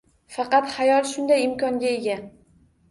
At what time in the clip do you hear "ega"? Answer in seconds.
2.01-2.19